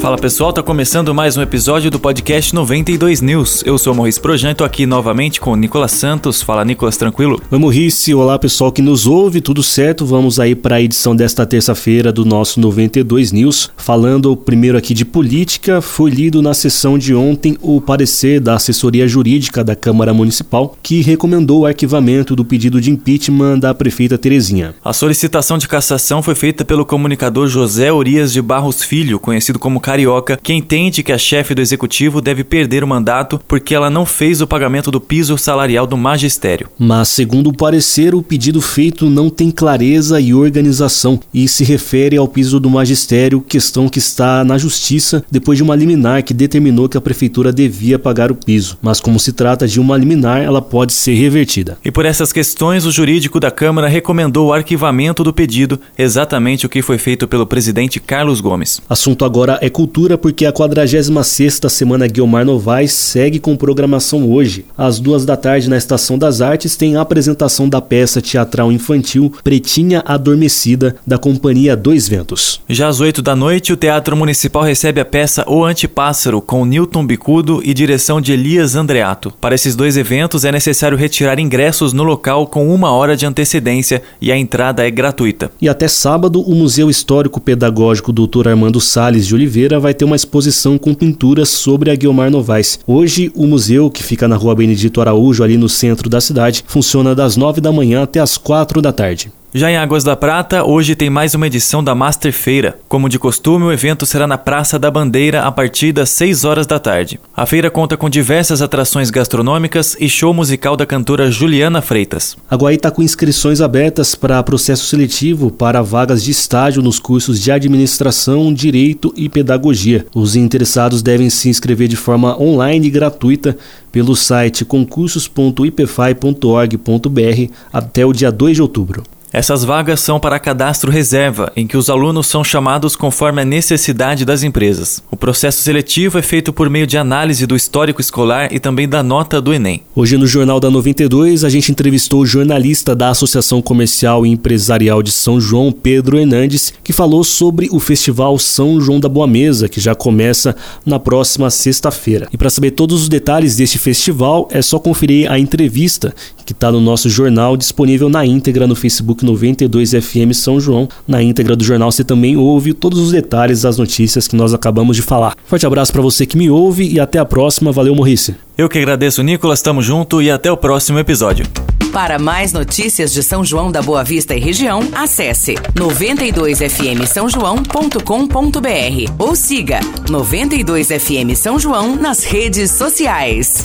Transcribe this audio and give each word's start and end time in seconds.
Fala 0.00 0.16
pessoal, 0.16 0.50
tá 0.50 0.62
começando 0.62 1.14
mais 1.14 1.36
um 1.36 1.42
episódio 1.42 1.90
do 1.90 2.00
podcast 2.00 2.54
92 2.54 3.20
News. 3.20 3.62
Eu 3.66 3.76
sou 3.76 3.92
o 3.92 3.96
Morris 3.96 4.18
Projan, 4.18 4.54
tô 4.54 4.64
aqui 4.64 4.86
novamente 4.86 5.38
com 5.38 5.52
o 5.52 5.56
Nicolas 5.56 5.92
Santos. 5.92 6.40
Fala 6.40 6.64
Nicolas, 6.64 6.96
tranquilo? 6.96 7.38
Oi 7.50 7.58
Morris, 7.58 8.08
olá 8.08 8.38
pessoal 8.38 8.72
que 8.72 8.80
nos 8.80 9.06
ouve, 9.06 9.42
tudo 9.42 9.62
certo? 9.62 10.06
Vamos 10.06 10.40
aí 10.40 10.54
para 10.54 10.76
a 10.76 10.80
edição 10.80 11.14
desta 11.14 11.44
terça-feira 11.44 12.10
do 12.10 12.24
nosso 12.24 12.58
92 12.60 13.30
News. 13.30 13.70
Falando 13.76 14.34
primeiro 14.34 14.78
aqui 14.78 14.94
de 14.94 15.04
política, 15.04 15.82
foi 15.82 16.10
lido 16.10 16.40
na 16.40 16.54
sessão 16.54 16.96
de 16.96 17.14
ontem 17.14 17.58
o 17.60 17.78
parecer 17.78 18.40
da 18.40 18.54
assessoria 18.54 19.06
jurídica 19.06 19.62
da 19.62 19.76
Câmara 19.76 20.14
Municipal 20.14 20.78
que 20.82 21.02
recomendou 21.02 21.60
o 21.60 21.66
arquivamento 21.66 22.34
do 22.34 22.42
pedido 22.42 22.80
de 22.80 22.90
impeachment 22.90 23.58
da 23.58 23.74
prefeita 23.74 24.16
Terezinha. 24.16 24.74
A 24.82 24.94
solicitação 24.94 25.58
de 25.58 25.68
cassação 25.68 26.22
foi 26.22 26.34
feita 26.34 26.64
pelo 26.64 26.86
comunicador 26.86 27.48
José 27.48 27.92
Urias 27.92 28.32
de 28.32 28.40
Barros 28.40 28.82
Filho, 28.82 29.20
conhecido 29.20 29.58
como 29.58 29.78
Carioca, 29.90 30.38
que 30.40 30.52
entende 30.52 31.02
que 31.02 31.10
a 31.10 31.18
chefe 31.18 31.52
do 31.52 31.60
executivo 31.60 32.20
deve 32.20 32.44
perder 32.44 32.84
o 32.84 32.86
mandato 32.86 33.40
porque 33.48 33.74
ela 33.74 33.90
não 33.90 34.06
fez 34.06 34.40
o 34.40 34.46
pagamento 34.46 34.88
do 34.88 35.00
piso 35.00 35.36
salarial 35.36 35.84
do 35.84 35.96
magistério. 35.96 36.68
Mas, 36.78 37.08
segundo 37.08 37.48
o 37.48 37.52
parecer, 37.52 38.14
o 38.14 38.22
pedido 38.22 38.60
feito 38.60 39.10
não 39.10 39.28
tem 39.28 39.50
clareza 39.50 40.20
e 40.20 40.32
organização 40.32 41.18
e 41.34 41.48
se 41.48 41.64
refere 41.64 42.16
ao 42.16 42.28
piso 42.28 42.60
do 42.60 42.70
magistério, 42.70 43.40
questão 43.40 43.88
que 43.88 43.98
está 43.98 44.44
na 44.44 44.56
justiça 44.56 45.24
depois 45.28 45.56
de 45.56 45.64
uma 45.64 45.74
liminar 45.74 46.22
que 46.22 46.32
determinou 46.32 46.88
que 46.88 46.96
a 46.96 47.00
prefeitura 47.00 47.52
devia 47.52 47.98
pagar 47.98 48.30
o 48.30 48.36
piso. 48.36 48.78
Mas, 48.80 49.00
como 49.00 49.18
se 49.18 49.32
trata 49.32 49.66
de 49.66 49.80
uma 49.80 49.96
liminar, 49.96 50.40
ela 50.40 50.62
pode 50.62 50.92
ser 50.92 51.14
revertida. 51.14 51.78
E 51.84 51.90
por 51.90 52.06
essas 52.06 52.32
questões, 52.32 52.86
o 52.86 52.92
jurídico 52.92 53.40
da 53.40 53.50
Câmara 53.50 53.88
recomendou 53.88 54.50
o 54.50 54.52
arquivamento 54.52 55.24
do 55.24 55.32
pedido, 55.32 55.80
exatamente 55.98 56.64
o 56.64 56.68
que 56.68 56.80
foi 56.80 56.96
feito 56.96 57.26
pelo 57.26 57.44
presidente 57.44 57.98
Carlos 57.98 58.40
Gomes. 58.40 58.80
Assunto 58.88 59.24
agora 59.24 59.58
é 59.60 59.68
Cultura, 59.80 60.18
porque 60.18 60.44
a 60.44 60.52
46ª 60.52 61.66
Semana 61.70 62.06
Guilmar 62.06 62.44
Novaes 62.44 62.92
segue 62.92 63.38
com 63.38 63.56
programação 63.56 64.30
hoje. 64.30 64.66
Às 64.76 65.00
duas 65.00 65.24
da 65.24 65.38
tarde, 65.38 65.70
na 65.70 65.78
Estação 65.78 66.18
das 66.18 66.42
Artes, 66.42 66.76
tem 66.76 66.96
a 66.96 67.00
apresentação 67.00 67.66
da 67.66 67.80
peça 67.80 68.20
teatral 68.20 68.70
infantil 68.70 69.32
Pretinha 69.42 70.02
Adormecida, 70.04 70.96
da 71.06 71.16
Companhia 71.16 71.74
Dois 71.74 72.06
Ventos. 72.06 72.60
Já 72.68 72.88
às 72.88 73.00
oito 73.00 73.22
da 73.22 73.34
noite, 73.34 73.72
o 73.72 73.76
Teatro 73.76 74.14
Municipal 74.14 74.62
recebe 74.62 75.00
a 75.00 75.04
peça 75.04 75.46
O 75.48 75.64
Antipássaro, 75.64 76.42
com 76.42 76.66
Newton 76.66 77.06
Bicudo 77.06 77.62
e 77.64 77.72
direção 77.72 78.20
de 78.20 78.32
Elias 78.32 78.76
Andreato. 78.76 79.32
Para 79.40 79.54
esses 79.54 79.74
dois 79.74 79.96
eventos, 79.96 80.44
é 80.44 80.52
necessário 80.52 80.98
retirar 80.98 81.38
ingressos 81.38 81.94
no 81.94 82.02
local 82.02 82.46
com 82.46 82.68
uma 82.74 82.90
hora 82.90 83.16
de 83.16 83.24
antecedência 83.24 84.02
e 84.20 84.30
a 84.30 84.36
entrada 84.36 84.86
é 84.86 84.90
gratuita. 84.90 85.50
E 85.58 85.70
até 85.70 85.88
sábado, 85.88 86.42
o 86.42 86.54
Museu 86.54 86.90
Histórico 86.90 87.40
Pedagógico 87.40 88.12
Dr. 88.12 88.48
Armando 88.48 88.78
Sales 88.78 89.26
de 89.26 89.34
Oliveira 89.34 89.69
vai 89.78 89.94
ter 89.94 90.04
uma 90.04 90.16
exposição 90.16 90.78
com 90.78 90.94
pinturas 90.94 91.48
sobre 91.48 91.90
a 91.90 91.94
Guilmar 91.94 92.30
Novaes. 92.30 92.80
Hoje, 92.86 93.30
o 93.34 93.46
museu, 93.46 93.90
que 93.90 94.02
fica 94.02 94.26
na 94.26 94.36
rua 94.36 94.54
Benedito 94.54 95.00
Araújo, 95.00 95.44
ali 95.44 95.56
no 95.56 95.68
centro 95.68 96.08
da 96.08 96.20
cidade, 96.20 96.64
funciona 96.66 97.14
das 97.14 97.36
9 97.36 97.60
da 97.60 97.70
manhã 97.70 98.02
até 98.02 98.20
as 98.20 98.36
4 98.36 98.82
da 98.82 98.92
tarde. 98.92 99.30
Já 99.52 99.68
em 99.68 99.76
Águas 99.76 100.04
da 100.04 100.14
Prata, 100.14 100.62
hoje 100.62 100.94
tem 100.94 101.10
mais 101.10 101.34
uma 101.34 101.48
edição 101.48 101.82
da 101.82 101.92
Master 101.92 102.32
Feira. 102.32 102.78
Como 102.88 103.08
de 103.08 103.18
costume, 103.18 103.64
o 103.64 103.72
evento 103.72 104.06
será 104.06 104.24
na 104.24 104.38
Praça 104.38 104.78
da 104.78 104.92
Bandeira 104.92 105.42
a 105.42 105.50
partir 105.50 105.90
das 105.90 106.10
6 106.10 106.44
horas 106.44 106.68
da 106.68 106.78
tarde. 106.78 107.18
A 107.36 107.44
feira 107.44 107.68
conta 107.68 107.96
com 107.96 108.08
diversas 108.08 108.62
atrações 108.62 109.10
gastronômicas 109.10 109.96
e 109.98 110.08
show 110.08 110.32
musical 110.32 110.76
da 110.76 110.86
cantora 110.86 111.32
Juliana 111.32 111.82
Freitas. 111.82 112.36
A 112.48 112.54
Guaí 112.54 112.76
está 112.76 112.92
com 112.92 113.02
inscrições 113.02 113.60
abertas 113.60 114.14
para 114.14 114.40
processo 114.40 114.86
seletivo 114.86 115.50
para 115.50 115.82
vagas 115.82 116.22
de 116.22 116.30
estágio 116.30 116.80
nos 116.80 117.00
cursos 117.00 117.40
de 117.40 117.50
Administração, 117.50 118.54
Direito 118.54 119.12
e 119.16 119.28
Pedagogia. 119.28 120.06
Os 120.14 120.36
interessados 120.36 121.02
devem 121.02 121.28
se 121.28 121.48
inscrever 121.48 121.88
de 121.88 121.96
forma 121.96 122.40
online 122.40 122.86
e 122.86 122.90
gratuita 122.90 123.58
pelo 123.90 124.14
site 124.14 124.64
concursos.ipfai.org.br 124.64 127.52
até 127.72 128.06
o 128.06 128.12
dia 128.12 128.30
2 128.30 128.54
de 128.54 128.62
outubro. 128.62 129.02
Essas 129.32 129.62
vagas 129.62 130.00
são 130.00 130.18
para 130.18 130.40
cadastro 130.40 130.90
reserva, 130.90 131.52
em 131.54 131.64
que 131.64 131.76
os 131.76 131.88
alunos 131.88 132.26
são 132.26 132.42
chamados 132.42 132.96
conforme 132.96 133.40
a 133.40 133.44
necessidade 133.44 134.24
das 134.24 134.42
empresas. 134.42 135.04
O 135.08 135.16
processo 135.16 135.62
seletivo 135.62 136.18
é 136.18 136.22
feito 136.22 136.52
por 136.52 136.68
meio 136.68 136.84
de 136.84 136.98
análise 136.98 137.46
do 137.46 137.54
histórico 137.54 138.00
escolar 138.00 138.52
e 138.52 138.58
também 138.58 138.88
da 138.88 139.04
nota 139.04 139.40
do 139.40 139.54
Enem. 139.54 139.82
Hoje 139.94 140.16
no 140.16 140.26
Jornal 140.26 140.58
da 140.58 140.68
92, 140.68 141.44
a 141.44 141.48
gente 141.48 141.70
entrevistou 141.70 142.22
o 142.22 142.26
jornalista 142.26 142.96
da 142.96 143.10
Associação 143.10 143.62
Comercial 143.62 144.26
e 144.26 144.30
Empresarial 144.30 145.00
de 145.00 145.12
São 145.12 145.40
João, 145.40 145.70
Pedro 145.70 146.18
Hernandes, 146.18 146.74
que 146.82 146.92
falou 146.92 147.22
sobre 147.22 147.68
o 147.70 147.78
Festival 147.78 148.36
São 148.36 148.80
João 148.80 148.98
da 148.98 149.08
Boa 149.08 149.28
Mesa, 149.28 149.68
que 149.68 149.80
já 149.80 149.94
começa 149.94 150.56
na 150.84 150.98
próxima 150.98 151.50
sexta-feira. 151.50 152.26
E 152.32 152.36
para 152.36 152.50
saber 152.50 152.72
todos 152.72 153.02
os 153.02 153.08
detalhes 153.08 153.54
deste 153.54 153.78
festival, 153.78 154.48
é 154.50 154.60
só 154.60 154.80
conferir 154.80 155.30
a 155.30 155.38
entrevista 155.38 156.12
que 156.44 156.52
está 156.52 156.72
no 156.72 156.80
nosso 156.80 157.08
jornal 157.08 157.56
disponível 157.56 158.08
na 158.08 158.26
íntegra 158.26 158.66
no 158.66 158.74
Facebook 158.74 159.19
92 159.24 159.92
FM 159.92 160.32
São 160.32 160.60
João. 160.60 160.88
Na 161.06 161.22
íntegra 161.22 161.56
do 161.56 161.64
jornal 161.64 161.90
você 161.90 162.04
também 162.04 162.36
ouve 162.36 162.72
todos 162.72 162.98
os 162.98 163.12
detalhes 163.12 163.62
das 163.62 163.78
notícias 163.78 164.28
que 164.28 164.36
nós 164.36 164.54
acabamos 164.54 164.96
de 164.96 165.02
falar. 165.02 165.36
Forte 165.44 165.66
abraço 165.66 165.92
para 165.92 166.02
você 166.02 166.26
que 166.26 166.36
me 166.36 166.50
ouve 166.50 166.88
e 166.88 167.00
até 167.00 167.18
a 167.18 167.24
próxima. 167.24 167.72
Valeu, 167.72 167.94
Morrice. 167.94 168.34
Eu 168.56 168.68
que 168.68 168.78
agradeço, 168.78 169.22
Nicolas. 169.22 169.62
Tamo 169.62 169.82
junto 169.82 170.20
e 170.20 170.30
até 170.30 170.50
o 170.50 170.56
próximo 170.56 170.98
episódio. 170.98 171.46
Para 171.92 172.18
mais 172.20 172.52
notícias 172.52 173.12
de 173.12 173.22
São 173.22 173.44
João 173.44 173.72
da 173.72 173.82
Boa 173.82 174.04
Vista 174.04 174.34
e 174.34 174.40
região, 174.40 174.80
acesse 174.92 175.54
92fm 175.74 177.04
São 177.04 177.28
João.com.br 177.28 179.12
ou 179.18 179.34
siga 179.34 179.80
92fm 180.06 181.34
São 181.34 181.58
João 181.58 181.96
nas 181.96 182.22
redes 182.22 182.70
sociais. 182.70 183.64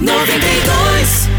92 0.00 1.33